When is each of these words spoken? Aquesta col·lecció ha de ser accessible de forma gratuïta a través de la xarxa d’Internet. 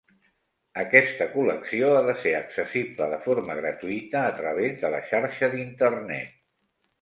Aquesta 0.83 1.25
col·lecció 1.33 1.91
ha 1.97 1.99
de 2.07 2.15
ser 2.21 2.33
accessible 2.37 3.09
de 3.11 3.19
forma 3.27 3.59
gratuïta 3.61 4.25
a 4.31 4.33
través 4.41 4.81
de 4.81 4.93
la 4.97 5.03
xarxa 5.13 5.53
d’Internet. 5.53 6.35